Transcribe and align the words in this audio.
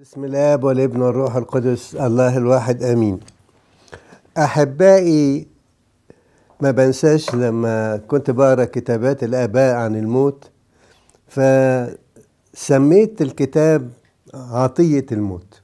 بسم 0.00 0.24
الاب 0.24 0.64
والابن 0.64 1.02
والروح 1.02 1.36
القدس 1.36 1.94
الله 1.94 2.36
الواحد 2.36 2.82
آمين. 2.82 3.20
أحبائي 4.38 5.46
ما 6.60 6.70
بنساش 6.70 7.34
لما 7.34 7.96
كنت 7.96 8.30
بقرأ 8.30 8.64
كتابات 8.64 9.24
الآباء 9.24 9.74
عن 9.74 9.96
الموت 9.96 10.50
فسميت 11.28 13.22
الكتاب 13.22 13.90
عطية 14.34 15.06
الموت. 15.12 15.62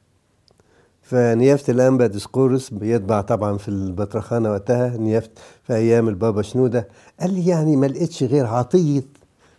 فنيافة 1.02 1.72
الانبا 1.72 2.06
ديسقورس 2.06 2.70
بيطبع 2.70 3.20
طبعا 3.20 3.58
في 3.58 3.68
البطرخانة 3.68 4.50
وقتها 4.50 4.96
نيافة 4.96 5.30
في 5.62 5.74
أيام 5.74 6.08
البابا 6.08 6.42
شنودة. 6.42 6.88
قال 7.20 7.34
لي 7.34 7.46
يعني 7.46 7.76
ما 7.76 7.86
لقيتش 7.86 8.22
غير 8.22 8.46
عطية 8.46 9.02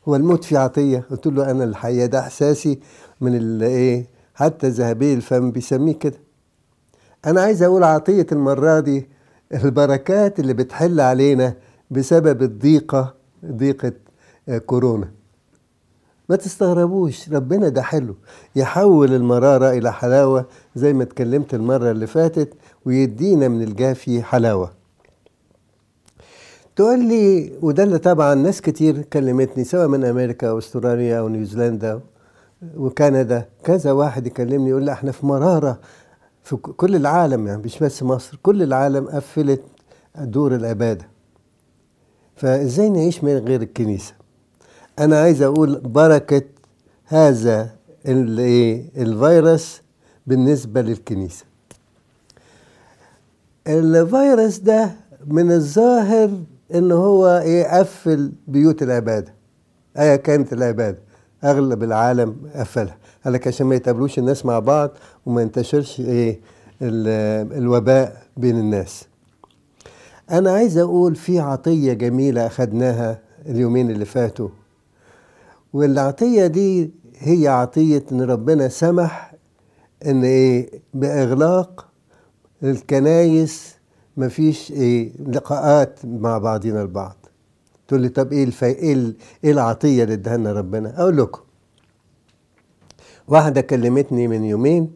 هو 0.08 0.16
الموت 0.16 0.44
فيه 0.44 0.58
عطية؟ 0.58 1.04
قلت 1.12 1.28
له 1.28 1.52
أنا 1.52 1.64
الحقيقة 1.64 2.06
ده 2.06 2.20
إحساسي 2.20 2.80
من 3.22 3.36
الايه 3.36 4.13
حتى 4.34 4.68
ذهبي 4.70 5.14
الفم 5.14 5.52
بيسميه 5.52 5.94
كده. 6.00 6.18
أنا 7.26 7.42
عايز 7.42 7.64
أقول 7.64 7.84
عطية 7.84 8.28
المرة 8.32 8.80
دي 8.80 9.10
البركات 9.54 10.40
اللي 10.40 10.54
بتحل 10.54 11.00
علينا 11.00 11.54
بسبب 11.92 12.42
الضيقة 12.42 13.14
ضيقة 13.46 13.94
كورونا. 14.66 15.12
ما 16.30 16.36
تستغربوش 16.36 17.30
ربنا 17.30 17.70
ده 17.70 17.82
حلو. 17.82 18.16
يحول 18.56 19.14
المرارة 19.14 19.70
إلى 19.72 19.94
حلاوة 19.94 20.46
زي 20.76 20.94
ما 20.94 21.04
اتكلمت 21.04 21.54
المرة 21.54 21.92
اللي 21.92 22.08
فاتت 22.08 22.54
ويدينا 22.86 23.48
من 23.48 23.62
الجافي 23.62 24.24
حلاوة. 24.24 24.72
تقول 26.76 27.00
لي 27.08 27.54
وده 27.62 27.84
اللي 27.84 27.98
طبعا 27.98 28.36
ناس 28.36 28.62
كتير 28.62 29.02
كلمتني 29.02 29.64
سواء 29.64 29.88
من 29.88 30.04
أمريكا 30.06 30.50
أو 30.50 30.58
أستراليا 30.58 31.20
أو 31.20 31.28
نيوزيلندا 31.30 32.02
وكندا. 32.78 33.46
كذا 33.64 33.92
واحد 33.92 34.28
يكلمني 34.28 34.70
يقول 34.70 34.84
لي 34.84 34.92
إحنا 34.92 35.12
في 35.12 35.26
مرارة 35.26 35.80
في 36.44 36.56
كل 36.56 36.96
العالم 36.96 37.48
يعني 37.48 37.62
مش 37.62 37.80
بس 37.80 38.04
مصر 38.04 38.40
كل 38.44 38.64
العالم 38.64 39.08
قفلت 39.08 39.62
دور 40.18 40.56
العبادة. 40.56 41.08
فإزاي 42.36 42.90
نعيش 42.90 43.24
من 43.24 43.38
غير 43.38 43.62
الكنيسة؟ 43.62 44.14
أنا 45.00 45.20
عايز 45.22 45.42
أقول 45.42 45.80
بركة 45.80 46.42
هذا 47.06 47.70
الفيروس 48.98 49.82
بالنسبة 50.28 50.82
للكنيسة. 50.82 51.46
الفيروس 53.68 54.58
ده 54.58 54.92
من 55.28 55.52
الظاهر 55.52 56.30
إن 56.76 56.92
هو 56.92 57.28
إيه 57.28 57.80
قفل 57.80 58.32
بيوت 58.48 58.84
العبادة 58.84 59.34
أيا 60.00 60.16
كانت 60.16 60.54
العبادة. 60.54 60.98
أغلب 61.44 61.84
العالم 61.84 62.36
قفلها. 62.56 62.98
قال 63.26 63.34
لك 63.34 63.48
عشان 63.48 63.68
ما 63.68 63.76
يتقابلوش 63.76 64.20
الناس 64.20 64.46
مع 64.46 64.60
بعض 64.60 64.92
وما 65.26 65.42
ينتشرش 65.42 66.00
إيه 66.00 66.40
الوباء 66.82 68.24
بين 68.38 68.60
الناس. 68.60 69.06
أنا 70.32 70.52
عايز 70.52 70.78
أقول 70.78 71.16
في 71.16 71.40
عطية 71.40 71.94
جميلة 71.94 72.48
أخدناها 72.48 73.20
اليومين 73.46 73.92
اللي 73.92 74.06
فاتوا. 74.06 74.50
والعطية 75.74 76.48
دي 76.48 76.92
هي 77.18 77.48
عطية 77.48 78.04
إن 78.12 78.22
ربنا 78.22 78.68
سمح 78.68 79.34
إن 80.06 80.24
إيه 80.24 80.70
بإغلاق 80.94 81.88
الكنايس 82.64 83.76
مفيش 84.18 84.72
إيه 84.72 85.12
لقاءات 85.28 86.00
مع 86.06 86.38
بعضنا 86.38 86.82
البعض. 86.82 87.23
تقول 87.88 88.02
لي 88.02 88.10
طب 88.10 88.32
إيه 88.34 88.44
الفي... 88.44 88.66
إيه, 88.66 89.14
إيه 89.44 89.52
العطية 89.52 90.04
اللي 90.04 90.14
اداها 90.14 90.38
لنا 90.38 90.52
ربنا؟ 90.54 91.02
أقول 91.02 91.18
لكم. 91.18 91.42
واحدة 93.28 93.62
كلمتني 93.62 94.28
من 94.28 94.44
يومين 94.44 94.92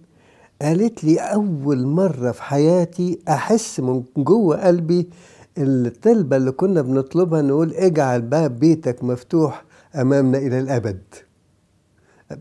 قالت 0.61 1.03
لي 1.03 1.19
أول 1.19 1.85
مرة 1.85 2.31
في 2.31 2.43
حياتي 2.43 3.19
أحس 3.29 3.79
من 3.79 4.03
جوه 4.17 4.67
قلبي 4.67 5.09
الطلبة 5.57 6.37
اللي 6.37 6.51
كنا 6.51 6.81
بنطلبها 6.81 7.41
نقول 7.41 7.73
اجعل 7.73 8.21
باب 8.21 8.59
بيتك 8.59 9.03
مفتوح 9.03 9.63
أمامنا 9.95 10.37
إلى 10.37 10.59
الأبد. 10.59 11.01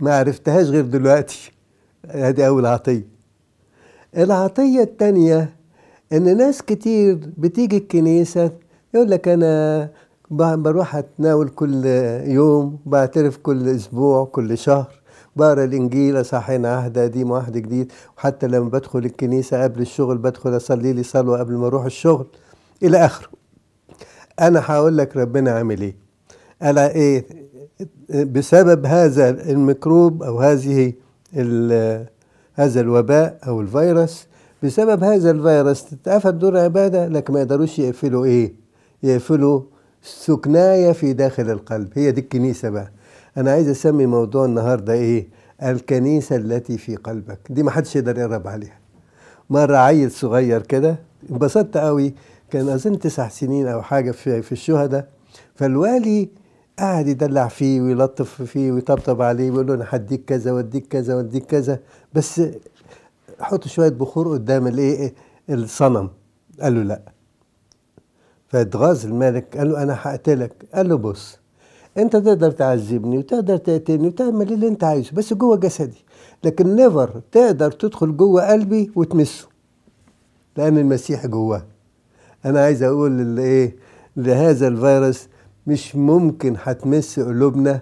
ما 0.00 0.15
عرفتهاش 0.19 0.66
غير 0.66 0.84
دلوقتي. 0.87 1.53
هذه 2.10 2.47
أول 2.47 2.66
عطية. 2.66 3.06
العطية 4.16 4.82
الثانية 4.82 5.56
إن 6.12 6.37
ناس 6.37 6.62
كتير 6.62 7.19
بتيجي 7.38 7.76
الكنيسة 7.76 8.50
يقول 8.94 9.10
لك 9.10 9.28
أنا 9.28 9.91
بروح 10.31 10.97
أتناول 10.97 11.48
كل 11.48 11.84
يوم 12.25 12.78
بعترف 12.87 13.37
كل 13.37 13.69
أسبوع 13.69 14.25
كل 14.25 14.59
شهر. 14.59 15.00
بقرأ 15.37 15.64
الإنجيل 15.64 16.20
اصحين 16.20 16.66
عهد 16.66 16.98
قديم 16.98 17.31
وعهد 17.31 17.56
جديد. 17.56 17.92
وحتى 18.19 18.47
لما 18.47 18.69
بدخل 18.69 18.98
الكنيسة 18.98 19.62
قبل 19.62 19.81
الشغل 19.81 20.19
بدخل 20.19 20.56
أصلي 20.56 20.92
لي 20.92 21.03
صلوه 21.03 21.38
قبل 21.38 21.54
ما 21.54 21.66
أروح 21.66 21.84
الشغل. 21.84 22.26
إلى 22.82 23.04
آخره. 23.04 23.28
أنا 24.41 24.62
هقول 24.64 24.98
لك 24.98 25.16
ربنا 25.16 25.50
عامل 25.50 25.81
إيه. 25.81 25.97
قال 26.62 26.78
إيه 26.78 27.26
بسبب 28.10 28.87
هذا 28.87 29.28
الميكروب 29.50 30.22
أو 30.22 30.38
هذه 30.41 30.93
هذا 32.54 32.81
الوباء 32.81 33.38
أو 33.47 33.60
الفيروس 33.60 34.26
بسبب 34.62 35.04
هذا 35.04 35.31
الفيروس 35.31 35.84
تتقفل 35.84 36.38
دور 36.38 36.58
عباده 36.58 37.08
لكن 37.08 37.32
ما 37.32 37.41
يقدروش 37.41 37.78
يقفلوا 37.78 38.25
إيه؟ 38.25 38.54
يقفلوا 39.03 39.60
سكناية 40.06 40.93
في 40.93 41.12
داخل 41.12 41.50
القلب. 41.50 41.89
هي 41.94 42.11
دي 42.11 42.21
الكنيسة 42.21 42.71
بقى. 42.71 42.91
أنا 43.37 43.50
عايز 43.50 43.69
أسمي 43.69 44.06
موضوع 44.06 44.44
النهاردة 44.44 44.93
إيه؟ 44.93 45.28
الكنيسة 45.62 46.37
التي 46.37 46.78
في 46.78 46.97
قلبك. 46.97 47.39
دي 47.50 47.62
ما 47.62 47.71
حدش 47.71 47.97
يقدر 47.97 48.19
يقرب 48.19 48.49
عليها. 48.49 48.78
مرة 49.50 49.77
عيل 49.77 50.11
صغير 50.11 50.62
كده 50.62 50.97
انبسطت 51.31 51.77
قوي. 51.77 52.15
كان 52.50 52.69
أظن 52.69 52.99
تسع 52.99 53.28
سنين 53.28 53.67
أو 53.67 53.83
حاجة 53.83 54.11
في, 54.11 54.43
في 54.43 54.53
الشهداء. 54.53 55.09
فالوالي 55.55 56.28
قاعد 56.78 57.09
يدلع 57.09 57.49
فيه 57.49 57.81
ويلطف 57.81 58.43
فيه 58.43 58.73
ويطبطب 58.73 59.23
عليه 59.23 59.50
ويقول 59.50 59.67
له 59.67 59.75
أنا 59.75 59.87
هديك 59.88 60.25
كذا 60.25 60.53
وأديك 60.53 60.87
كذا 60.88 61.15
وأديك 61.15 61.44
كذا. 61.47 61.78
بس 62.15 62.43
حط 63.41 63.67
شوية 63.69 63.88
بخور 63.88 64.33
قدام 64.33 64.67
الإيه؟ 64.67 65.15
الصنم. 65.50 66.11
قال 66.61 66.75
له 66.75 66.83
لأ. 66.83 67.16
فاتغاظ 68.48 69.06
الملك 69.06 69.56
قال 69.56 69.70
له 69.70 69.82
أنا 69.82 69.96
هقتلك 70.02 70.52
قال 70.74 70.88
له 70.88 70.96
بص 70.96 71.38
أنت 71.98 72.16
تقدر 72.16 72.50
تعذبني 72.50 73.18
وتقدر 73.18 73.56
تقتلني 73.56 74.08
وتعمل 74.08 74.52
اللي 74.52 74.68
أنت 74.68 74.84
عايزه 74.84 75.10
بس 75.14 75.32
جوه 75.34 75.56
جسدي. 75.56 76.04
لكن 76.44 76.76
نيفر 76.76 77.20
تقدر 77.32 77.70
تدخل 77.70 78.16
جوه 78.16 78.50
قلبي 78.52 78.90
وتمسه 78.94 79.46
لأن 80.56 80.78
المسيح 80.78 81.26
جواه. 81.26 81.62
أنا 82.44 82.60
عايز 82.60 82.82
أقول 82.82 83.38
إيه 83.38 83.76
لهذا 84.16 84.68
الفيروس 84.68 85.28
مش 85.66 85.96
ممكن 85.96 86.56
هتمس 86.62 87.20
قلوبنا 87.20 87.80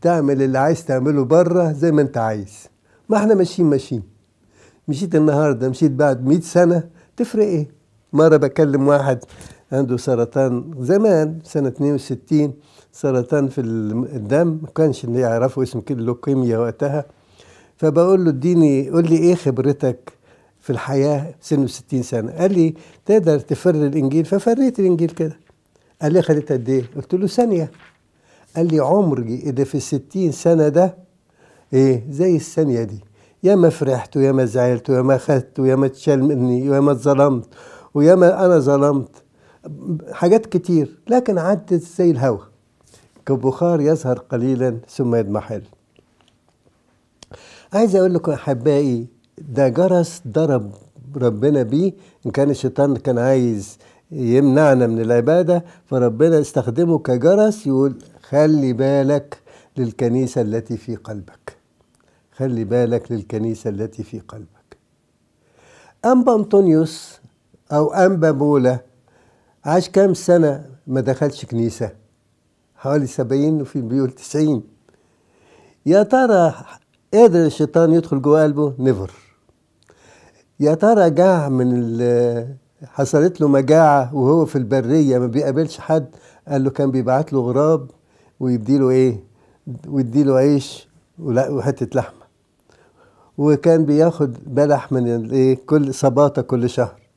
تعمل 0.00 0.42
اللي 0.42 0.58
عايز 0.58 0.84
تعمله 0.84 1.24
بره 1.24 1.72
زي 1.72 1.92
ما 1.92 2.02
أنت 2.02 2.16
عايز. 2.18 2.66
ما 3.08 3.16
إحنا 3.16 3.34
ماشيين 3.34 3.70
ماشيين. 3.70 4.02
مشيت 4.88 5.14
النهارده 5.14 5.68
مشيت 5.68 5.90
بعد 5.92 6.26
100 6.26 6.40
سنة 6.40 6.82
تفرق 7.16 7.44
إيه؟ 7.44 7.68
مرة 8.12 8.36
بكلم 8.36 8.88
واحد 8.88 9.18
عنده 9.72 9.96
سرطان 9.96 10.74
زمان 10.80 11.38
سنة 11.44 11.68
62 11.68 12.52
سرطان 12.92 13.48
في 13.48 13.60
الدم 13.60 14.46
ما 14.62 14.68
كانش 14.74 15.04
اللي 15.04 15.20
يعرفوا 15.20 15.62
اسم 15.62 15.82
لوكيميا 15.90 16.58
وقتها. 16.58 17.04
فبقول 17.76 18.24
له 18.24 18.30
اديني 18.30 18.90
قول 18.90 19.04
لي 19.10 19.16
إيه 19.16 19.34
خبرتك 19.34 20.12
في 20.60 20.70
الحياة 20.70 21.34
سنه 21.40 21.66
60 21.66 22.02
سنة؟ 22.02 22.32
قال 22.32 22.52
لي 22.52 22.74
تقدر 23.06 23.38
تفر 23.38 23.70
الإنجيل. 23.74 24.24
ففريت 24.24 24.80
الإنجيل 24.80 25.10
كده. 25.10 25.36
قال 26.02 26.12
لي 26.12 26.22
خدت 26.22 26.52
قد 26.52 26.68
إيه؟ 26.68 26.84
قلت 26.96 27.14
له 27.14 27.26
ثانية. 27.26 27.70
قال 28.56 28.66
لي 28.66 28.80
عمري 28.80 29.34
اللي 29.50 29.64
في 29.64 29.74
الستين 29.74 30.32
سنة 30.32 30.68
ده 30.68 30.96
إيه؟ 31.72 32.06
زي 32.10 32.36
الثانية 32.36 32.82
دي. 32.82 33.00
يا 33.42 33.54
ما 33.54 33.68
فرحت 33.68 34.16
ويا 34.16 34.32
ما 34.32 34.44
زعلت 34.44 34.90
ويا 34.90 35.02
ما 35.02 35.16
خدت 35.18 35.60
ويا 35.60 35.76
ما 35.76 35.86
اتشال 35.86 36.24
مني 36.24 36.70
ويا 36.70 36.80
ما 36.80 36.92
اتظلمت 36.92 37.46
ويا 37.94 38.14
ما 38.14 38.46
أنا 38.46 38.58
ظلمت. 38.58 39.10
حاجات 40.12 40.46
كتير 40.46 40.98
لكن 41.08 41.38
عدت 41.38 41.74
زي 41.74 42.10
الهواء 42.10 42.48
كبخار 43.26 43.80
يظهر 43.80 44.18
قليلا 44.18 44.78
ثم 44.88 45.14
يضمحل 45.14 45.62
عايز 47.72 47.96
أقول 47.96 48.14
لكم 48.14 48.32
احبائي 48.32 49.06
ده 49.38 49.68
جرس 49.68 50.22
ضرب 50.28 50.72
ربنا 51.16 51.62
بيه. 51.62 51.92
إن 52.26 52.30
كان 52.30 52.50
الشيطان 52.50 52.96
كان 52.96 53.18
عايز 53.18 53.78
يمنعنا 54.10 54.86
من 54.86 55.00
العبادة 55.00 55.64
فربنا 55.86 56.40
استخدمه 56.40 56.98
كجرس 56.98 57.66
يقول 57.66 57.94
خلي 58.22 58.72
بالك 58.72 59.38
للكنيسة 59.76 60.40
التي 60.40 60.76
في 60.76 60.96
قلبك. 60.96 61.56
خلي 62.32 62.64
بالك 62.64 63.12
للكنيسة 63.12 63.70
التي 63.70 64.02
في 64.02 64.18
قلبك. 64.20 64.76
انبا 66.04 66.34
انطونيوس 66.34 67.18
أو 67.72 67.92
انبا 67.92 68.30
بولا 68.30 68.78
عاش 69.68 69.88
كام 69.88 70.14
سنة 70.14 70.64
ما 70.86 71.00
دخلش 71.00 71.44
كنيسة؟ 71.44 71.90
حوالي 72.76 73.06
سبعين 73.06 73.60
وفي 73.60 73.80
بيقول 73.80 74.10
تسعين. 74.10 74.62
يا 75.86 76.02
ترى 76.02 76.54
قدر 77.14 77.46
الشيطان 77.46 77.92
يدخل 77.92 78.22
جوه 78.22 78.42
قلبه؟ 78.42 78.74
نيفر 78.78 79.12
يا 80.60 80.74
ترى 80.74 81.10
جاع 81.10 81.48
من 81.48 81.98
حصلت 82.84 83.40
له 83.40 83.48
مجاعة 83.48 84.14
وهو 84.14 84.44
في 84.44 84.56
البرية 84.56 85.18
ما 85.18 85.26
بيقابلش 85.26 85.78
حد؟ 85.78 86.06
قال 86.48 86.64
له 86.64 86.70
كان 86.70 86.90
بيبعت 86.90 87.32
له 87.32 87.40
غراب 87.40 87.90
ويديله 88.40 88.90
إيه؟ 88.90 89.24
ويديله 89.88 90.36
عيش 90.36 90.88
وحتة 91.22 91.98
لحمة. 91.98 92.22
وكان 93.38 93.84
بياخد 93.84 94.54
بلح 94.54 94.92
من 94.92 95.14
الايه 95.14 95.58
كل 95.66 95.94
صباطة 95.94 96.42
كل 96.42 96.70
شهر. 96.70 97.07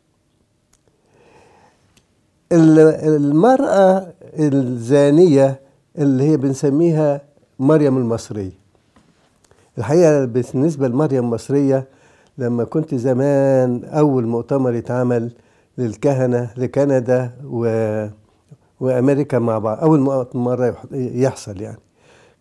المرأة 2.52 4.08
الزانية 4.40 5.60
اللي 5.98 6.24
هي 6.24 6.38
بنسميها 6.38 7.22
مريم 7.60 7.98
المصرية. 7.98 8.52
الحقيقة 9.78 10.26
بالنسبة 10.26 10.88
لمريم 10.88 11.24
المصرية 11.24 11.88
لما 12.38 12.64
كنت 12.64 12.96
زمان 12.96 13.84
أول 13.86 14.28
مؤتمر 14.28 14.74
يتعمل 14.74 15.32
للكهنة 15.78 16.50
لكندا 16.58 17.32
و... 17.46 17.66
وأمريكا 18.80 19.40
مع 19.40 19.58
بعض 19.58 19.78
أول 19.80 20.00
مرة 20.34 20.66
يح- 20.68 20.86
يحصل 20.94 21.62
يعني. 21.62 21.78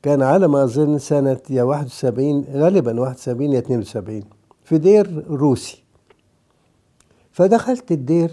كان 0.02 0.22
على 0.22 0.48
ما 0.48 0.64
أظن 0.64 0.98
سنة 0.98 1.38
يا 1.50 1.62
71 1.62 2.44
غالبا 2.54 3.00
71 3.00 3.52
يا 3.52 3.58
72 3.58 4.22
في 4.64 4.78
دير 4.78 5.24
روسي. 5.30 5.82
فدخلت 7.32 7.92
الدير 7.92 8.30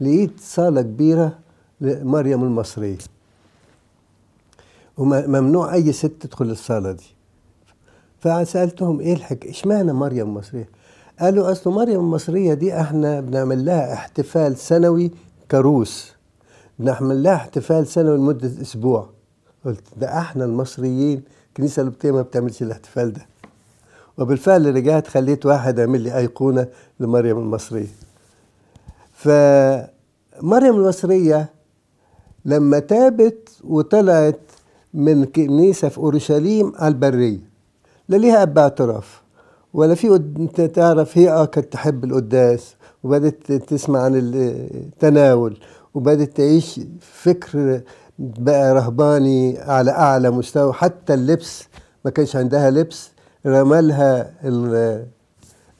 لقيت 0.00 0.40
صالة 0.40 0.82
كبيرة 0.82 1.38
لمريم 1.80 2.44
المصرية. 2.44 2.98
وممنوع 4.98 5.74
أي 5.74 5.92
ست 5.92 6.12
تدخل 6.20 6.44
الصالة 6.50 6.92
دي. 6.92 7.04
فسألتهم 8.20 9.00
إيه 9.00 9.12
الحكاية 9.12 9.50
إشمعنى 9.50 9.92
مريم 9.92 10.28
المصرية؟ 10.28 10.68
قالوا 11.20 11.52
أصل 11.52 11.70
مريم 11.70 12.00
المصرية 12.00 12.54
دي 12.54 12.80
إحنا 12.80 13.20
بنعمل 13.20 13.64
لها 13.64 13.92
احتفال 13.94 14.56
سنوي 14.56 15.10
كروس. 15.50 16.12
بنعمل 16.78 17.22
لها 17.22 17.34
احتفال 17.34 17.86
سنوي 17.86 18.16
لمدة 18.16 18.62
أسبوع. 18.62 19.08
قلت 19.64 19.82
ده 19.96 20.18
إحنا 20.18 20.44
المصريين 20.44 21.22
الكنيسة 21.48 21.82
القبطية 21.82 22.10
ما 22.10 22.22
بتعملش 22.22 22.62
الاحتفال 22.62 23.12
ده. 23.12 23.26
وبالفعل 24.18 24.74
رجعت 24.74 25.06
خليت 25.08 25.46
واحد 25.46 25.78
يعمل 25.78 26.00
لي 26.00 26.18
أيقونة 26.18 26.66
لمريم 27.00 27.38
المصرية. 27.38 27.86
فمريم 29.24 30.74
المصرية 30.76 31.48
لما 32.44 32.78
تابت 32.78 33.48
وطلعت 33.64 34.40
من 34.94 35.24
كنيسة 35.24 35.88
في 35.88 35.98
أورشليم 35.98 36.72
على 36.76 36.94
البرية 36.94 37.38
لا 38.08 38.16
ليها 38.16 38.42
أب 38.42 38.58
اعتراف 38.58 39.22
ولا 39.74 39.94
في 39.94 40.16
أنت 40.16 40.60
تعرف 40.60 41.18
هي 41.18 41.30
آه 41.30 41.44
كانت 41.44 41.72
تحب 41.72 42.04
القداس 42.04 42.74
وبدت 43.02 43.52
تسمع 43.52 44.00
عن 44.02 44.12
التناول 44.16 45.58
وبدت 45.94 46.36
تعيش 46.36 46.80
فكر 47.00 47.80
بقى 48.18 48.74
رهباني 48.74 49.58
على 49.58 49.90
أعلى 49.90 50.30
مستوى 50.30 50.72
حتى 50.72 51.14
اللبس 51.14 51.64
ما 52.04 52.10
كانش 52.10 52.36
عندها 52.36 52.70
لبس 52.70 53.10
رمالها 53.46 54.30
ال- 54.44 55.06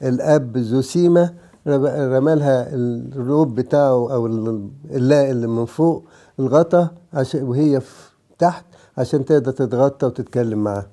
الأب 0.03 0.57
زوسيما 0.57 1.23
رب- 1.23 1.35
رمالها 1.67 2.67
الروب 2.73 3.55
بتاعه 3.55 4.13
أو 4.13 4.25
ال- 4.27 4.69
اللاء 4.91 5.31
اللي 5.31 5.47
من 5.47 5.65
فوق 5.65 6.05
الغطا 6.39 6.89
عشان 7.13 7.43
وهي 7.43 7.81
تحت 8.39 8.65
عشان 8.97 9.25
تقدر 9.25 9.51
تتغطى 9.51 10.05
وتتكلم 10.05 10.63
معاه. 10.63 10.85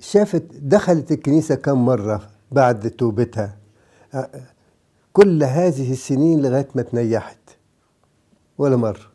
شافت 0.00 0.42
دخلت 0.62 1.12
الكنيسة 1.12 1.54
كم 1.54 1.84
مرة 1.84 2.22
بعد 2.52 2.90
توبتها؟ 2.90 3.56
كل 5.12 5.44
هذه 5.44 5.92
السنين 5.92 6.42
لغاية 6.42 6.68
ما 6.74 6.82
تنيحت 6.82 7.38
ولا 8.58 8.76
مرة. 8.76 9.06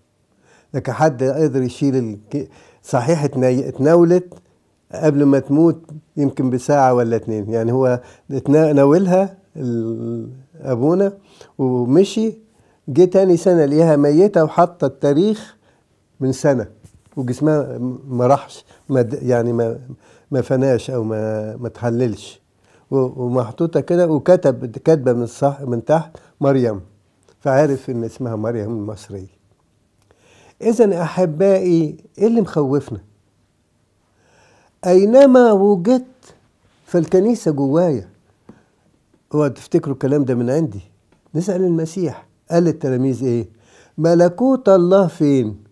لكن 0.74 0.92
حد 0.92 1.24
قدر 1.24 1.62
يشيل. 1.62 2.20
صحيح 2.84 3.24
اتناولت 3.24 4.34
قبل 4.92 5.24
ما 5.24 5.40
تموت 5.40 5.82
يمكن 6.18 6.50
بساعة 6.50 6.94
ولا 6.94 7.16
اتنين. 7.16 7.50
يعني 7.50 7.72
هو 7.72 8.02
ناولها 8.50 9.39
أبونا 10.62 11.14
ومشي 11.58 12.34
جه 12.88 13.06
تاني 13.06 13.38
سنة 13.38 13.66
ليها 13.66 13.96
ميتة 13.96 14.44
وحط 14.44 14.84
التاريخ 14.84 15.56
من 16.20 16.32
سنة 16.32 16.68
وجسمها 17.18 17.78
ما 18.08 18.28
راحش 18.28 18.66
ما 18.90 19.10
يعني 19.22 19.54
ما 19.54 19.80
ما 20.32 20.42
فناش 20.42 20.90
أو 20.92 21.04
ما 21.04 21.56
ما 21.56 21.70
تحللش. 21.70 22.40
ومحطوطة 22.92 23.80
كده 23.80 24.08
وكتب 24.08 24.78
كاتبة 24.78 25.14
من 25.14 25.24
الصح 25.24 25.62
من 25.62 25.86
تحت 25.86 26.18
مريم 26.42 26.82
فعرف 27.40 27.90
إن 27.90 28.04
اسمها 28.04 28.36
مريم 28.36 28.70
المصرية. 28.70 29.40
اذا 30.62 31.02
أحبائي 31.02 31.98
إيه 32.18 32.28
اللي 32.28 32.42
مخوفنا؟ 32.42 33.00
أينما 34.88 35.52
وجدت 35.52 36.06
فالكنيسه 36.86 37.52
جوايا 37.52 38.09
اوعوا 39.34 39.48
تفتكروا 39.48 39.94
الكلام 39.94 40.26
ده 40.26 40.36
من 40.36 40.50
عندي؟ 40.50 40.82
نسأل 41.36 41.62
المسيح. 41.62 42.28
قال 42.52 42.64
للتلاميذ 42.64 43.24
إيه؟ 43.24 43.50
ملكوت 43.98 44.70
الله 44.70 45.08
فين؟ 45.08 45.64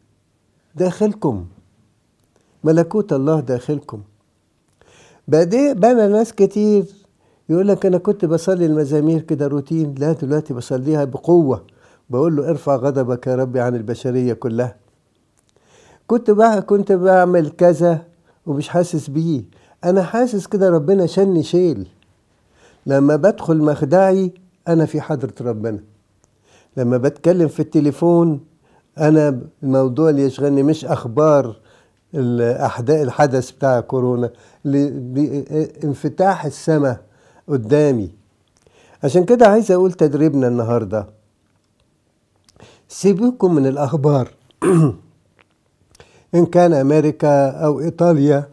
داخلكم. 0.76 1.46
ملكوت 2.64 3.14
الله 3.14 3.40
داخلكم. 3.40 4.02
بعدين 5.28 5.74
بنى 5.74 6.08
ناس 6.08 6.34
كتير. 6.34 6.86
يقول 7.50 7.68
لك 7.68 7.86
أنا 7.86 7.98
كنت 7.98 8.26
بصلي 8.26 8.66
المزامير 8.66 9.22
كده 9.22 9.48
روتين. 9.48 9.96
لا 9.98 10.12
دلوقتي 10.12 10.54
بصليها 10.54 11.04
بقوة. 11.04 11.64
بقول 12.10 12.36
له 12.36 12.50
ارفع 12.50 12.76
غضبك 12.76 13.28
يا 13.28 13.36
ربي 13.36 13.60
عن 13.60 13.76
البشرية 13.76 14.34
كلها. 14.34 14.76
كنت 16.08 16.32
بقى 16.32 16.62
كنت 16.62 16.92
بعمل 16.92 17.50
كذا 17.50 18.06
ومش 18.46 18.70
حاسس 18.70 19.10
بيه. 19.10 19.44
أنا 19.84 20.04
حاسس 20.04 20.48
كده 20.48 20.70
ربنا 20.70 21.06
شني 21.06 21.44
شيل. 21.44 21.88
لما 22.88 23.16
بدخل 23.16 23.58
مخدعي 23.58 24.34
أنا 24.68 24.86
في 24.86 25.02
حضرة 25.02 25.34
ربنا. 25.42 25.80
لما 26.78 26.98
بتكلم 26.98 27.48
في 27.48 27.60
التليفون 27.60 28.40
أنا 28.98 29.42
الموضوع 29.64 30.10
اللي 30.10 30.22
يشغلني 30.22 30.64
مش 30.64 30.86
أخبار 30.86 31.56
الأحداث 32.16 33.02
الحدث 33.02 33.52
بتاع 33.52 33.80
كورونا 33.80 34.30
انفتاح 35.84 36.46
السماء 36.46 37.02
قدامي. 37.48 38.12
عشان 39.04 39.26
كده 39.26 39.48
عايز 39.48 39.72
أقول 39.72 39.92
تدريبنا 39.94 40.48
النهارده. 40.48 41.08
سيبوكم 42.88 43.56
من 43.56 43.68
الأخبار. 43.68 44.32
إن 46.36 46.46
كان 46.46 46.74
أمريكا 46.74 47.50
أو 47.50 47.80
إيطاليا 47.80 48.50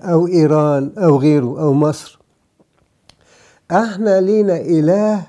أو 0.00 0.26
إيران 0.26 0.92
أو 0.98 1.16
غيره 1.18 1.60
أو 1.60 1.72
مصر 1.72 2.17
إحنا 3.70 4.20
لينا 4.20 4.56
إله 4.56 5.26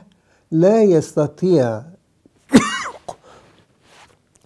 لا 0.52 0.84
يستطيع 0.84 1.82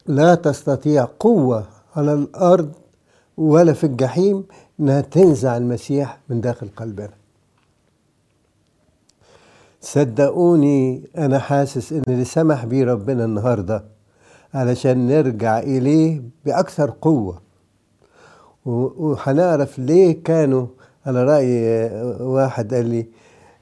لا 0.08 0.36
تستطيع 0.36 1.08
قوة 1.20 1.66
على 1.96 2.14
الأرض 2.14 2.72
ولا 3.38 3.74
في 3.74 3.84
الجحيم 3.84 4.44
إنها 4.80 5.02
تنزع 5.02 5.58
المسيح 5.58 6.20
من 6.30 6.42
داخل 6.42 6.70
قلبنا. 6.78 7.10
صدقوني 9.82 11.04
أنا 11.18 11.40
حاسس 11.40 11.94
إن 11.94 12.04
اللي 12.08 12.26
سمح 12.26 12.66
بيه 12.66 12.86
ربنا 12.86 13.26
النهاردة 13.26 13.84
علشان 14.54 15.08
نرجع 15.08 15.60
إليه 15.60 16.22
بأكثر 16.46 16.94
قوة. 17.02 17.42
و- 18.66 19.08
وهنعرف 19.08 19.80
ليه 19.80 20.24
كانوا 20.24 20.68
على 21.06 21.24
رأي 21.24 21.90
واحد 22.22 22.74
قال 22.74 22.86
لي 22.86 23.08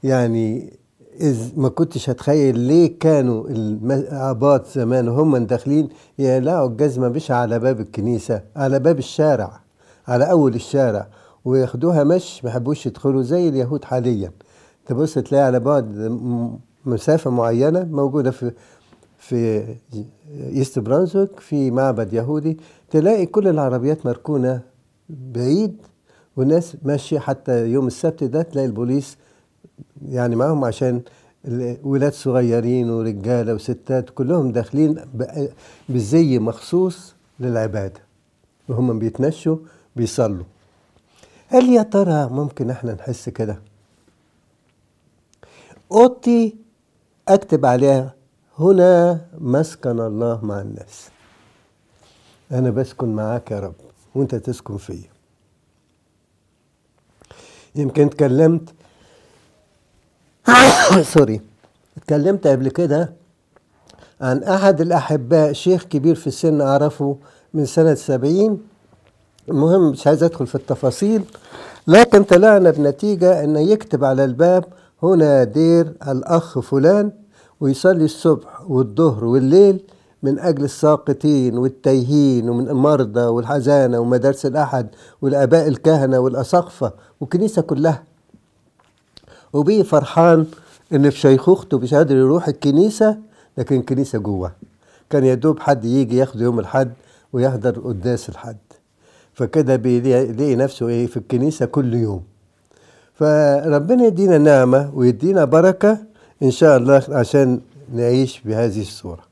يعني 0.02 0.78
إذ 1.20 1.60
ما 1.60 1.68
كنتش 1.68 2.10
هتخيل 2.10 2.58
ليه 2.58 2.98
كانوا 2.98 3.48
العباط 3.48 4.66
زمان 4.66 5.08
وهم 5.08 5.36
داخلين. 5.36 5.88
يقلعوا 6.18 6.68
الجزمة 6.68 7.08
مش 7.08 7.30
على 7.30 7.58
باب 7.58 7.80
الكنيسة 7.80 8.42
على 8.56 8.78
باب 8.78 8.98
الشارع 8.98 9.60
على 10.08 10.30
أول 10.30 10.54
الشارع 10.54 11.06
وياخدوها 11.44 12.04
مش 12.04 12.44
ما 12.44 12.50
يحبوش 12.50 12.86
يدخلوا 12.86 13.22
زي 13.22 13.48
اليهود 13.48 13.84
حاليا. 13.84 14.32
تبص 14.86 15.14
تلاقي 15.14 15.44
على 15.44 15.60
بعد 15.60 16.18
مسافة 16.86 17.30
معينة 17.30 17.84
موجودة 17.84 18.30
في 18.30 18.52
في 19.18 19.64
إيست 20.48 20.78
برانزويك 20.78 21.40
في 21.40 21.70
معبد 21.70 22.12
يهودي 22.12 22.58
تلاقي 22.90 23.26
كل 23.26 23.48
العربيات 23.48 24.06
مركونة 24.06 24.60
بعيد 25.08 25.76
والناس 26.36 26.76
ماشية 26.82 27.18
حتى 27.18 27.66
يوم 27.66 27.86
السبت 27.86 28.24
ده 28.24 28.42
تلاقي 28.42 28.66
البوليس 28.66 29.16
يعني 30.08 30.36
معاهم 30.36 30.64
عشان 30.64 31.02
ولاد 31.82 32.12
صغيرين 32.12 32.90
ورجالة 32.90 33.54
وستات 33.54 34.10
كلهم 34.10 34.52
داخلين 34.52 34.94
ب- 34.94 35.48
بزي 35.88 36.38
مخصوص 36.38 37.14
للعبادة. 37.40 38.00
وهم 38.68 38.98
بيتمشوا 38.98 39.56
بيصلوا. 39.96 40.44
هل 41.48 41.68
يا 41.72 41.82
ترى 41.82 42.26
ممكن 42.28 42.70
إحنا 42.70 42.94
نحس 42.94 43.28
كده؟ 43.28 43.58
أوضتي 45.92 46.56
أكتب 47.28 47.66
عليها 47.66 48.14
هنا 48.58 49.20
مسكن 49.38 50.00
الله 50.00 50.44
مع 50.44 50.60
الناس. 50.60 51.08
أنا 52.52 52.70
بسكن 52.70 53.08
معاك 53.14 53.50
يا 53.50 53.60
رب 53.60 53.74
وأنت 54.14 54.34
تسكن 54.34 54.76
فيا. 54.76 55.10
يمكن 57.74 58.06
اتكلمت 58.06 58.74
سوري 61.14 61.40
اتكلمت 61.96 62.46
قبل 62.46 62.68
كده 62.68 63.12
عن 64.20 64.42
أحد 64.42 64.80
الأحباء 64.80 65.52
شيخ 65.52 65.84
كبير 65.84 66.14
في 66.14 66.26
السن 66.26 66.60
أعرفه 66.60 67.16
من 67.54 67.64
سنة 67.66 67.94
سبعين. 67.94 68.58
المهم 69.48 69.90
مش 69.90 70.06
عايز 70.06 70.22
أدخل 70.22 70.46
في 70.46 70.54
التفاصيل 70.54 71.22
لكن 71.86 72.22
طلعنا 72.22 72.70
بنتيجة 72.70 73.44
أنه 73.44 73.60
يكتب 73.60 74.04
على 74.04 74.24
الباب 74.24 74.64
هنا 75.02 75.44
دير 75.44 75.92
الأخ 76.08 76.58
فلان 76.58 77.12
ويصلي 77.60 78.04
الصبح 78.04 78.70
والظهر 78.70 79.24
والليل 79.24 79.80
من 80.22 80.38
أجل 80.38 80.64
الساقطين 80.64 81.58
والتايهين 81.58 82.50
ومن 82.50 82.68
المرضى 82.68 83.20
والحزانة 83.20 83.98
ومدارس 83.98 84.46
الأحد 84.46 84.86
والآباء 85.22 85.68
الكهنة 85.68 86.18
والأساقفة 86.18 86.92
والكنيسة 87.20 87.62
كلها. 87.62 88.02
وبيه 89.52 89.82
فرحان 89.82 90.46
إن 90.94 91.10
في 91.10 91.18
شيخوخته 91.18 91.78
مش 91.78 91.94
قادر 91.94 92.16
يروح 92.16 92.48
الكنيسة 92.48 93.18
لكن 93.58 93.76
الكنيسة 93.76 94.18
جوه. 94.18 94.52
كان 95.10 95.24
يدوب 95.24 95.60
حد 95.60 95.84
يجي 95.84 96.16
ياخده 96.16 96.44
يوم 96.44 96.58
الحد 96.58 96.92
ويحضر 97.32 97.78
قداس 97.80 98.28
الحد 98.28 98.56
فكده 99.34 99.76
بيلاقي 99.76 100.56
نفسه 100.56 100.88
إيه 100.88 101.06
في 101.06 101.16
الكنيسة 101.16 101.66
كل 101.66 101.94
يوم. 101.94 102.22
فربنا 103.14 104.04
يدينا 104.06 104.38
نعمة 104.38 104.90
ويدينا 104.94 105.44
بركة 105.44 105.98
إن 106.42 106.50
شاء 106.50 106.76
الله 106.76 107.02
عشان 107.08 107.60
نعيش 107.94 108.40
بهذه 108.44 108.80
الصورة. 108.80 109.22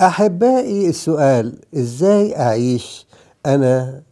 أحبائي 0.00 0.88
السؤال 0.88 1.58
إزاي 1.76 2.36
أعيش 2.36 3.06
أنا 3.46 4.02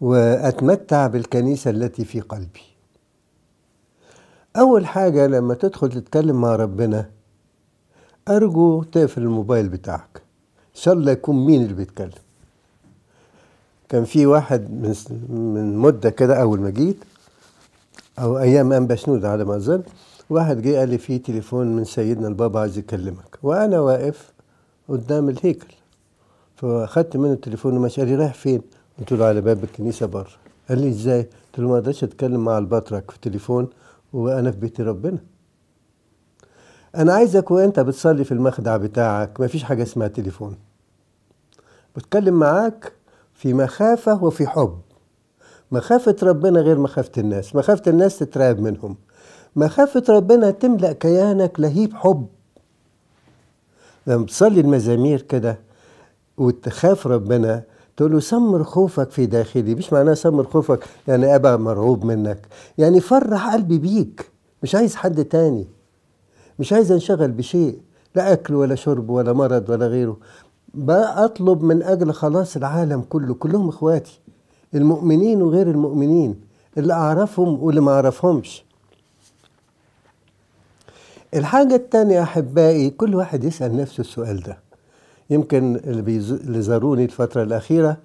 وأتمتع 0.00 1.06
بالكنيسة 1.06 1.70
التي 1.70 2.04
في 2.04 2.20
قلبي؟ 2.20 2.69
أول 4.56 4.86
حاجة 4.86 5.26
لما 5.26 5.54
تدخل 5.54 5.88
تتكلم 5.88 6.40
مع 6.40 6.56
ربنا 6.56 7.10
أرجو 8.28 8.82
تقفل 8.82 9.22
الموبايل 9.22 9.68
بتاعك. 9.68 10.22
إن 10.76 10.80
شاء 10.82 10.94
الله 10.94 11.12
يكون 11.12 11.46
مين 11.46 11.62
اللي 11.62 11.74
بيتكلم. 11.74 12.10
كان 13.88 14.04
في 14.04 14.26
واحد 14.26 14.70
من 14.70 14.94
من 15.54 15.78
مدة 15.78 16.10
كده 16.10 16.42
أول 16.42 16.60
ما 16.60 16.70
جيت 16.70 16.96
أو 18.18 18.38
أيام 18.38 18.72
أنبا 18.72 18.94
شنود 18.94 19.24
على 19.24 19.44
ما 19.44 19.56
أظن 19.56 19.82
واحد 20.30 20.62
جه 20.62 20.78
قال 20.78 20.88
لي 20.88 20.98
في 20.98 21.18
تليفون 21.18 21.76
من 21.76 21.84
سيدنا 21.84 22.28
البابا 22.28 22.60
عايز 22.60 22.78
يكلمك. 22.78 23.38
وأنا 23.42 23.80
واقف 23.80 24.32
قدام 24.88 25.28
الهيكل. 25.28 25.74
فأخدت 26.56 27.16
منه 27.16 27.32
التليفون 27.32 27.76
وماشي 27.76 28.00
قال 28.00 28.10
لي 28.10 28.16
رايح 28.16 28.34
فين؟ 28.34 28.62
قلت 28.98 29.12
له 29.12 29.24
على 29.24 29.40
باب 29.40 29.64
الكنيسة 29.64 30.06
بره. 30.06 30.30
قال 30.68 30.80
لي 30.80 30.88
إزاي؟ 30.88 31.20
قلت 31.20 31.58
له 31.58 31.68
ما 31.68 31.74
أقدرش 31.74 32.04
أتكلم 32.04 32.44
مع 32.44 32.58
البطرك 32.58 33.10
في 33.10 33.16
التليفون. 33.16 33.68
وأنا 34.12 34.50
في 34.50 34.56
بيت 34.56 34.80
ربنا. 34.80 35.18
أنا 36.96 37.12
عايزك 37.12 37.50
وأنت 37.50 37.80
بتصلي 37.80 38.24
في 38.24 38.32
المخدع 38.32 38.76
بتاعك 38.76 39.40
ما 39.40 39.46
فيش 39.46 39.62
حاجة 39.62 39.82
اسمها 39.82 40.08
تليفون. 40.08 40.56
بتكلم 41.96 42.34
معاك 42.34 42.92
في 43.34 43.54
مخافة 43.54 44.24
وفي 44.24 44.46
حب. 44.46 44.80
مخافة 45.72 46.16
ربنا 46.22 46.60
غير 46.60 46.78
مخافة 46.78 47.12
الناس. 47.18 47.56
مخافة 47.56 47.90
الناس 47.90 48.18
تترعب 48.18 48.60
منهم. 48.60 48.96
مخافة 49.56 50.02
ربنا 50.08 50.50
تملأ 50.50 50.92
كيانك 50.92 51.60
لهيب 51.60 51.94
حب. 51.94 52.26
لما 54.06 54.26
تصلي 54.26 54.60
المزامير 54.60 55.20
كده 55.20 55.58
وتخاف 56.38 57.06
ربنا 57.06 57.62
تقول 57.96 58.12
له 58.12 58.20
سمر 58.20 58.64
خوفك 58.64 59.10
في 59.10 59.26
داخلي 59.26 59.74
مش 59.74 59.92
معناه 59.92 60.14
سمر 60.14 60.44
خوفك 60.44 60.84
يعني 61.08 61.34
ابقى 61.34 61.58
مرعوب 61.58 62.04
منك. 62.04 62.46
يعني 62.78 63.00
فرح 63.00 63.52
قلبي 63.54 63.78
بيك 63.78 64.30
مش 64.62 64.74
عايز 64.74 64.94
حد 64.96 65.24
تاني. 65.24 65.66
مش 66.58 66.72
عايز 66.72 66.92
أنشغل 66.92 67.30
بشيء 67.30 67.78
لا 68.14 68.32
أكل 68.32 68.54
ولا 68.54 68.74
شرب 68.74 69.10
ولا 69.10 69.32
مرض 69.32 69.70
ولا 69.70 69.86
غيره. 69.86 70.16
بقى 70.74 71.24
أطلب 71.24 71.62
من 71.62 71.82
أجل 71.82 72.12
خلاص 72.12 72.56
العالم 72.56 73.00
كله 73.08 73.34
كلهم 73.34 73.68
إخواتي 73.68 74.20
المؤمنين 74.74 75.42
وغير 75.42 75.70
المؤمنين 75.70 76.40
اللي 76.78 76.92
أعرفهم 76.92 77.62
واللي 77.62 77.80
ما 77.80 77.92
أعرفهمش. 77.92 78.64
الحاجة 81.34 81.74
التانية 81.74 82.22
أحبائي 82.22 82.90
كل 82.90 83.14
واحد 83.14 83.44
يسأل 83.44 83.76
نفسه 83.76 84.00
السؤال 84.00 84.42
ده. 84.42 84.58
يمكن 85.30 85.76
اللي, 85.76 86.62
زاروني 86.62 87.04
الفترة 87.04 87.42
الأخيرة 87.42 87.96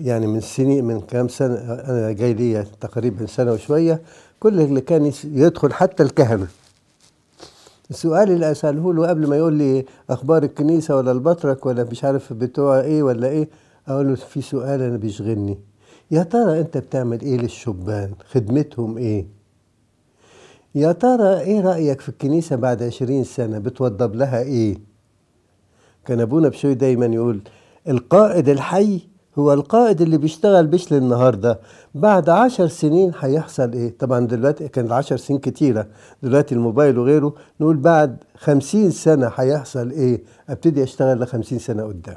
يعني 0.00 0.26
من 0.26 0.40
سنين 0.40 0.84
من 0.84 1.00
كام 1.00 1.28
سنة 1.28 1.54
أنا 1.54 2.12
جاي 2.12 2.34
لي 2.34 2.64
تقريبا 2.80 3.26
سنة 3.26 3.52
وشوية 3.52 4.02
كل 4.40 4.60
اللي 4.60 4.80
كان 4.80 5.12
يدخل 5.24 5.72
حتى 5.72 6.02
الكهنة. 6.02 6.46
السؤال 7.90 8.30
اللي 8.30 8.50
أسأله 8.50 8.94
له 8.94 9.06
قبل 9.08 9.26
ما 9.28 9.36
يقول 9.36 9.54
لي 9.54 9.84
أخبار 10.10 10.42
الكنيسة 10.42 10.96
ولا 10.96 11.12
البطرك 11.12 11.66
ولا 11.66 11.84
مش 11.84 12.04
عارف 12.04 12.32
بتوع 12.32 12.80
إيه 12.80 13.02
ولا 13.02 13.28
إيه 13.28 13.48
أقول 13.88 14.08
له 14.08 14.14
في 14.14 14.42
سؤال 14.42 14.82
أنا 14.82 14.96
بيشغلني. 14.96 15.58
يا 16.10 16.22
ترى 16.22 16.60
أنت 16.60 16.78
بتعمل 16.78 17.20
إيه 17.20 17.36
للشبان؟ 17.38 18.12
خدمتهم 18.32 18.98
إيه؟ 18.98 19.26
يا 20.74 20.92
ترى 20.92 21.40
إيه 21.40 21.60
رأيك 21.60 22.00
في 22.00 22.08
الكنيسة 22.08 22.56
بعد 22.56 22.82
عشرين 22.82 23.24
سنة؟ 23.24 23.58
بتوضب 23.58 24.14
لها 24.14 24.42
إيه؟ 24.42 24.89
كان 26.06 26.20
أبونا 26.20 26.48
بشوي 26.48 26.74
دايما 26.74 27.06
يقول 27.06 27.40
القائد 27.88 28.48
الحي 28.48 29.00
هو 29.38 29.52
القائد 29.52 30.00
اللي 30.00 30.18
بيشتغل 30.18 30.66
بيش 30.66 30.92
النهارده. 30.92 31.60
بعد 31.94 32.28
عشر 32.28 32.66
سنين 32.68 33.12
هيحصل 33.20 33.72
إيه؟ 33.72 33.94
طبعا 33.98 34.26
دلوقتي 34.26 34.68
كان 34.68 34.86
العشر 34.86 35.16
سنين 35.16 35.40
كتيرة. 35.40 35.86
دلوقتي 36.22 36.54
الموبايل 36.54 36.98
وغيره 36.98 37.34
نقول 37.60 37.76
بعد 37.76 38.16
خمسين 38.36 38.90
سنة 38.90 39.32
هيحصل 39.36 39.90
إيه؟ 39.90 40.22
أبتدي 40.48 40.82
أشتغل 40.82 41.20
لخمسين 41.20 41.58
سنة 41.58 41.82
قدام. 41.82 42.16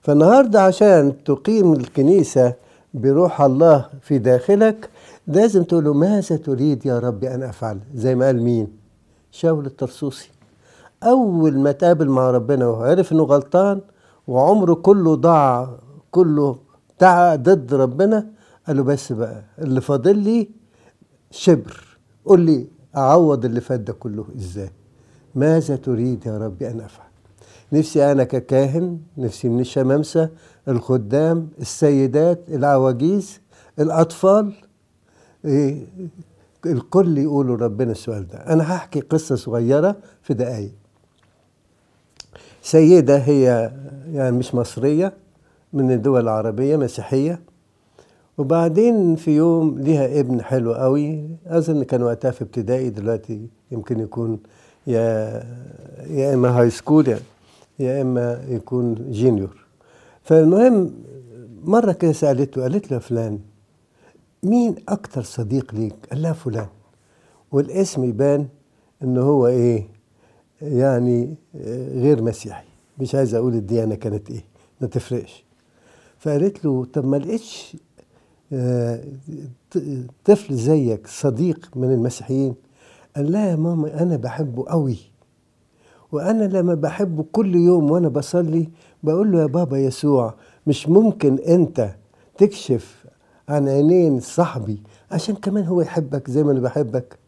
فالنهاردة 0.00 0.62
عشان 0.62 1.24
تقيم 1.24 1.72
الكنيسة 1.72 2.54
بروح 2.94 3.40
الله 3.42 3.86
في 4.02 4.18
داخلك 4.18 4.90
لازم 5.26 5.62
تقول 5.62 5.84
له 5.84 5.94
ماذا 5.94 6.36
تريد 6.36 6.86
يا 6.86 6.98
رب 6.98 7.24
أن 7.24 7.42
أفعل؟ 7.42 7.78
زي 7.94 8.14
ما 8.14 8.26
قال 8.26 8.42
مين؟ 8.42 8.68
شاول 9.30 9.66
الطرسوسي 9.66 10.30
أول 11.02 11.58
ما 11.58 11.72
تقابل 11.72 12.08
مع 12.08 12.30
ربنا 12.30 12.66
وعرف 12.66 13.12
إنه 13.12 13.22
غلطان 13.22 13.80
وعمره 14.26 14.74
كله 14.74 15.14
ضاع 15.14 15.78
كله 16.10 16.58
دعا 17.00 17.36
ضد 17.36 17.74
ربنا 17.74 18.26
قال 18.66 18.76
له 18.76 18.82
بس 18.82 19.12
بقى 19.12 19.42
اللي 19.58 19.80
فاضل 19.80 20.18
لي 20.18 20.48
شبر. 21.30 21.98
قول 22.24 22.40
لي 22.40 22.66
أعوض 22.96 23.44
اللي 23.44 23.60
فات 23.60 23.80
ده 23.80 23.92
كله 23.92 24.24
إزاي؟ 24.36 24.70
ماذا 25.34 25.76
تريد 25.76 26.26
يا 26.26 26.38
ربي 26.38 26.70
أن 26.70 26.80
أفعل؟ 26.80 27.08
نفسي 27.72 28.12
أنا 28.12 28.24
ككاهن 28.24 28.98
نفسي 29.18 29.48
من 29.48 29.60
الشمامسة 29.60 30.30
الخدام 30.68 31.48
السيدات 31.60 32.40
العواجيز 32.48 33.40
الأطفال. 33.78 34.52
إيه؟ 35.44 35.86
الكل 36.66 37.18
يقولوا 37.18 37.56
ربنا 37.56 37.92
السؤال 37.92 38.26
ده. 38.28 38.38
أنا 38.38 38.74
هحكي 38.76 39.00
قصة 39.00 39.34
صغيرة 39.36 39.96
في 40.22 40.34
دقايق. 40.34 40.72
سيدة 42.68 43.16
هي 43.18 43.72
يعني 44.12 44.36
مش 44.36 44.54
مصرية 44.54 45.12
من 45.72 45.90
الدول 45.92 46.20
العربية 46.20 46.76
مسيحية. 46.76 47.40
وبعدين 48.38 49.16
في 49.16 49.36
يوم 49.36 49.78
ليها 49.78 50.20
ابن 50.20 50.42
حلو 50.42 50.74
قوي 50.74 51.28
أظن 51.46 51.82
كان 51.82 52.02
وقتها 52.02 52.30
في 52.30 52.42
ابتدائي 52.42 52.90
دلوقتي 52.90 53.48
يمكن 53.70 54.00
يكون 54.00 54.38
يا 54.86 55.42
يا 56.10 56.34
إما 56.34 56.48
high 56.60 56.70
school 56.70 57.08
يعني 57.08 57.20
يا 57.78 58.02
إما 58.02 58.44
يكون 58.48 58.94
junior 59.10 59.56
فالمهم 60.22 60.92
مرة 61.64 61.92
كده 61.92 62.12
سألته 62.12 62.62
قالت 62.62 62.92
له 62.92 62.98
فلان 62.98 63.38
مين 64.42 64.74
أكتر 64.88 65.22
صديق 65.22 65.74
ليك؟ 65.74 65.94
قال 66.10 66.22
لها 66.22 66.32
فلان. 66.32 66.66
والاسم 67.52 68.04
يبان 68.04 68.48
إن 69.02 69.18
هو 69.18 69.46
إيه؟ 69.46 69.97
يعني 70.62 71.34
غير 71.94 72.22
مسيحي. 72.22 72.66
مش 72.98 73.14
عايز 73.14 73.34
أقول 73.34 73.54
الديانة 73.54 73.94
كانت 73.94 74.30
إيه. 74.30 74.44
ما 74.80 74.86
تفرقش. 74.86 75.44
فقالت 76.18 76.64
له 76.64 76.84
طب 76.84 77.06
ما 77.06 77.16
لقيتش 77.16 77.76
طفل 80.24 80.54
زيك 80.54 81.06
صديق 81.06 81.70
من 81.76 81.92
المسيحيين؟ 81.92 82.54
قال 83.16 83.32
لا 83.32 83.50
يا 83.50 83.56
ماما 83.56 84.02
أنا 84.02 84.16
بحبه 84.16 84.64
قوي 84.68 84.96
وأنا 86.12 86.44
لما 86.44 86.74
بحبه 86.74 87.24
كل 87.32 87.54
يوم 87.54 87.90
وأنا 87.90 88.08
بصلي 88.08 88.68
بقول 89.02 89.32
له 89.32 89.40
يا 89.40 89.46
بابا 89.46 89.78
يسوع 89.78 90.34
مش 90.66 90.88
ممكن 90.88 91.38
أنت 91.38 91.94
تكشف 92.38 93.04
عن 93.48 93.68
عينين 93.68 94.20
صاحبي 94.20 94.82
عشان 95.10 95.34
كمان 95.34 95.64
هو 95.64 95.80
يحبك 95.80 96.30
زي 96.30 96.42
ما 96.42 96.52
أنا 96.52 96.60
بحبك؟ 96.60 97.18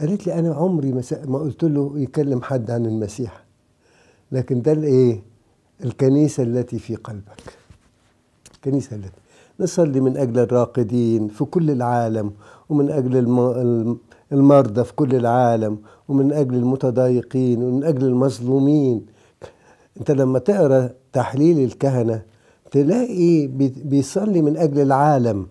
قالت 0.00 0.26
لي 0.26 0.38
أنا 0.38 0.54
عمري 0.54 0.92
ما, 1.26 1.38
قلت 1.38 1.64
له 1.64 1.92
يكلم 1.96 2.42
حد 2.42 2.70
عن 2.70 2.86
المسيح. 2.86 3.44
لكن 4.32 4.62
ده 4.62 4.72
الإيه؟ 4.72 5.22
الكنيسة 5.84 6.42
التي 6.42 6.78
في 6.78 6.94
قلبك. 6.94 7.56
الكنيسة 8.54 8.96
التي 8.96 9.20
نصلي 9.60 10.00
من 10.00 10.16
أجل 10.16 10.38
الراقدين 10.38 11.28
في 11.28 11.44
كل 11.44 11.70
العالم 11.70 12.32
ومن 12.68 12.90
أجل 12.90 13.16
المرضى 14.32 14.84
في 14.84 14.92
كل 14.92 15.14
العالم 15.14 15.78
ومن 16.08 16.32
أجل 16.32 16.54
المتضايقين 16.54 17.62
ومن 17.62 17.84
أجل 17.84 18.06
المظلومين. 18.06 19.06
أنت 20.00 20.10
لما 20.10 20.38
تقرأ 20.38 20.90
تحليل 21.12 21.64
الكهنة 21.64 22.22
تلاقي 22.70 23.46
بيصلي 23.84 24.42
من 24.42 24.56
أجل 24.56 24.80
العالم. 24.80 25.46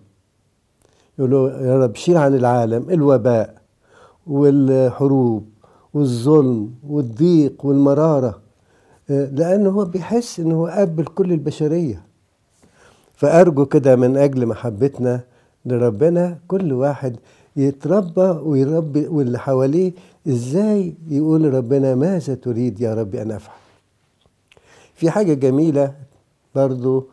يقول 1.18 1.30
له 1.30 1.50
يا 1.66 1.78
رب 1.78 1.96
شيل 1.96 2.16
عن 2.16 2.34
العالم 2.34 2.90
الوباء. 2.90 3.58
والحروب 4.28 5.48
والظلم 5.94 6.70
والضيق 6.88 7.64
والمرارة 7.66 8.38
لأنه 9.08 9.70
هو 9.70 9.84
بيحس 9.84 10.40
إنه 10.40 10.54
هو 10.54 10.66
اب 10.66 11.00
لكل 11.00 11.32
البشرية. 11.32 12.02
فأرجو 13.14 13.66
كده 13.66 13.96
من 13.96 14.16
أجل 14.16 14.46
محبتنا 14.46 15.20
لربنا 15.66 16.38
كل 16.48 16.72
واحد 16.72 17.16
يتربى 17.56 18.20
ويربي 18.20 19.06
واللي 19.06 19.38
حواليه 19.38 19.92
إزاي 20.28 20.94
يقول 21.08 21.42
لربنا 21.42 21.94
ماذا 21.94 22.34
تريد 22.34 22.80
يا 22.80 22.94
ربي 22.94 23.22
أن 23.22 23.30
أفعل. 23.30 23.56
في 24.94 25.10
حاجة 25.10 25.34
جميلة 25.34 25.94
برضو 26.54 27.06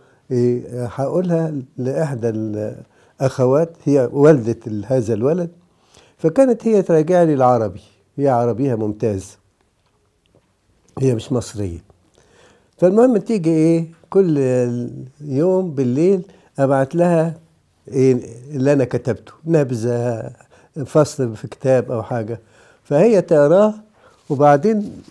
هقولها 0.71 1.53
لإحدى 1.77 2.29
الأخوات 2.29 3.69
هي 3.83 4.09
والدة 4.13 4.59
هذا 4.85 5.13
الولد. 5.13 5.49
فكانت 6.25 6.67
هي 6.67 6.81
تراجع 6.81 7.23
لي 7.23 7.33
العربي. 7.33 7.81
هي 8.17 8.27
عربيها 8.27 8.75
ممتاز 8.75 9.37
هي 10.99 11.15
مش 11.15 11.31
مصرية. 11.31 11.83
فالمهم 12.77 13.17
تيجي 13.17 13.49
إيه؟ 13.49 13.87
كل 14.09 14.37
يوم 15.21 15.71
بالليل 15.71 16.21
أبعت 16.59 16.95
لها 16.95 17.37
إيه 17.87 18.19
اللي 18.51 18.73
أنا 18.73 18.83
كتبته. 18.85 19.33
نبذة 19.45 20.31
فصل 20.85 21.35
في 21.35 21.47
كتاب 21.47 21.91
أو 21.91 22.03
حاجة. 22.03 22.39
فهي 22.83 23.21
تقراه 23.21 23.73
وبعدين 24.29 25.01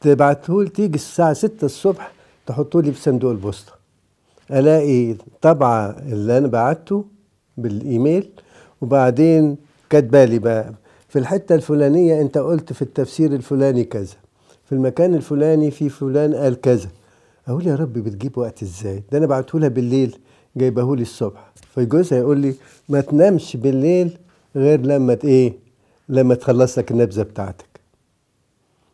تبعته 0.00 0.64
تيجي 0.64 0.94
الساعة 0.94 1.32
6 1.32 1.64
الصبح 1.64 2.12
تحطه 2.46 2.82
لي 2.82 2.92
في 2.92 3.00
صندوق 3.00 3.30
البوسطة. 3.30 3.72
ألاقي 4.50 5.14
طبعة 5.42 5.90
اللي 5.90 6.38
أنا 6.38 6.46
بعته 6.46 7.04
بالإيميل 7.56 8.30
وبعدين 8.80 9.56
كاتبالي 9.94 10.38
بقى. 10.38 10.74
في 11.08 11.18
الحتة 11.18 11.54
الفلانية 11.54 12.20
أنت 12.20 12.38
قلت 12.38 12.72
في 12.72 12.82
التفسير 12.82 13.32
الفلاني 13.32 13.84
كذا. 13.84 14.14
في 14.64 14.72
المكان 14.72 15.14
الفلاني 15.14 15.70
في 15.70 15.88
فلان 15.88 16.34
قال 16.34 16.60
كذا. 16.60 16.88
أقول 17.48 17.66
يا 17.66 17.74
رب 17.74 17.92
بتجيب 17.92 18.38
وقت 18.38 18.62
إزاي؟ 18.62 19.02
ده 19.12 19.18
أنا 19.18 19.26
بعته 19.26 19.60
لها 19.60 19.68
بالليل 19.68 20.18
جايبه 20.56 20.96
لي 20.96 21.02
الصبح. 21.02 21.52
فجوزها 21.74 22.18
يقول 22.18 22.38
لي 22.38 22.54
ما 22.88 23.00
تنامش 23.00 23.56
بالليل 23.56 24.18
غير 24.56 24.80
لما 24.80 25.18
إيه؟ 25.24 25.52
لما 26.08 26.34
تخلص 26.34 26.78
لك 26.78 26.90
النبذة 26.90 27.22
بتاعتك. 27.22 27.80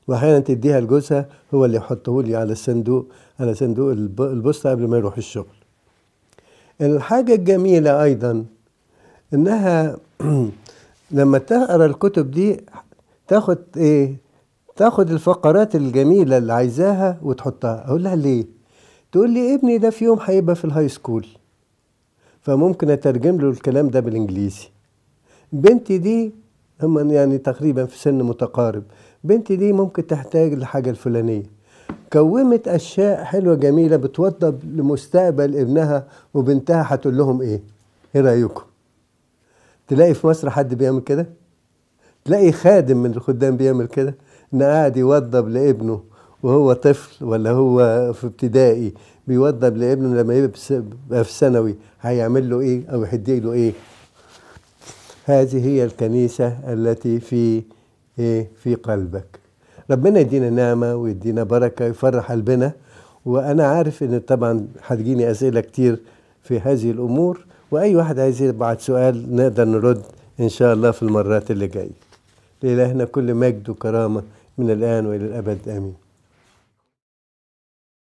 وأحيانا 0.09 0.39
تديها 0.39 0.81
لجوزها 0.81 1.29
هو 1.55 1.65
اللي 1.65 1.77
يحطه 1.77 2.23
لي 2.23 2.37
على 2.37 2.53
الصندوق 2.53 3.07
على 3.41 3.55
صندوق 3.55 3.91
البوسطة 4.21 4.71
قبل 4.71 4.89
ما 4.89 4.97
يروح 4.97 5.17
الشغل. 5.17 5.57
الحاجة 6.81 7.35
الجميلة 7.35 8.03
أيضا 8.03 8.45
إنها 9.35 9.97
لما 11.13 11.39
تقرأ 11.39 11.87
الكتب 11.87 12.31
دي 12.31 12.61
تاخد 13.29 13.59
إيه؟ 13.77 14.17
تاخد 14.77 15.11
الفقرات 15.11 15.77
الجميلة 15.77 16.39
اللي 16.39 16.53
عايزاها 16.53 17.19
وتحطها. 17.23 17.85
أقول 17.89 18.03
لها 18.05 18.17
ليه؟ 18.17 18.45
تقول 19.13 19.31
لي 19.31 19.55
ابني 19.55 19.79
ده 19.79 19.91
في 19.91 20.05
يوم 20.05 20.19
هيبقى 20.23 20.57
في 20.57 20.65
ال 20.65 20.89
high 20.89 21.04
school 21.04 21.27
فممكن 22.43 22.91
أترجم 22.91 23.41
له 23.41 23.51
الكلام 23.51 23.89
ده 23.89 24.01
بالإنجليزي. 24.01 24.69
بنتي 25.53 25.99
دي 25.99 26.33
هم 26.83 27.11
يعني 27.11 27.39
تقريبا 27.39 27.85
في 27.85 27.99
سن 27.99 28.23
متقارب. 28.23 28.83
بنتي 29.25 29.57
دي 29.57 29.73
ممكن 29.73 30.07
تحتاج 30.07 30.55
لحاجة 30.55 30.91
الفلانية. 30.91 31.43
كومت 32.13 32.69
أشياء 32.69 33.25
حلوة 33.25 33.55
جميلة 33.55 33.97
بتوضب 33.97 34.59
لمستقبل 34.77 35.57
ابنها 35.57 36.07
وبنتها 36.35 36.85
هتقول 36.89 37.17
لهم 37.17 37.43
إيه؟ 37.43 37.61
إيه 38.15 38.21
رأيكم؟ 38.21 38.63
تلاقي 39.91 40.15
في 40.15 40.27
مصر 40.27 40.51
حد 40.51 40.75
بيعمل 40.75 41.01
كده؟ 41.01 41.27
تلاقي 42.25 42.53
خادم 42.53 42.97
من 42.97 43.11
الخدام 43.11 43.57
بيعمل 43.57 43.87
كده؟ 43.87 44.15
إن 44.55 44.63
قاعد 44.63 44.97
يوضب 44.97 45.49
لابنه 45.49 46.03
وهو 46.43 46.73
طفل 46.73 47.25
ولا 47.25 47.51
هو 47.51 48.13
في 48.13 48.27
ابتدائي 48.27 48.95
بيوضب 49.27 49.77
لابنه 49.77 50.21
لما 50.21 50.35
يبقى 50.35 51.25
في 51.25 51.33
ثانوي 51.33 51.77
هيعمل 52.01 52.51
له 52.51 52.61
إيه 52.61 52.83
أو 52.93 53.03
يهدي 53.05 53.41
له 53.41 53.53
إيه 53.53 53.73
هذه 55.25 55.67
هي 55.67 55.85
الكنيسة 55.85 56.47
التي 56.73 57.21
في 57.21 57.63
إيه 58.19 58.49
في 58.63 58.75
قلبك 58.75 59.39
ربنا 59.91 60.21
يدينا 60.21 60.51
نعمة 60.51 60.95
ويدينا 60.95 61.43
بركة 61.43 61.85
يفرح 61.85 62.33
قلبنا 62.33 62.73
وأنا 63.27 63.67
عارف 63.67 64.03
إن 64.03 64.19
طبعا 64.21 64.67
هتجيني 64.87 65.31
أسئلة 65.31 65.61
كتير 65.61 66.01
في 66.43 66.61
هذه 66.61 66.91
الأمور 66.91 67.47
وأي 67.71 67.97
واحد 67.97 68.19
عايز 68.19 68.43
يبعت 68.43 68.81
سؤال 68.81 69.37
نقدر 69.37 69.65
نرد 69.65 70.03
إن 70.41 70.49
شاء 70.49 70.73
الله 70.75 70.91
في 70.91 71.03
المرات 71.03 71.51
اللي 71.51 71.67
جاية. 71.67 71.91
لإلهنا 72.63 73.05
كل 73.05 73.35
مجد 73.35 73.69
وكرامة 73.69 74.23
من 74.59 74.71
الآن 74.71 75.07
وإلى 75.07 75.25
الأبد. 75.25 75.69
آمين. 75.69 75.95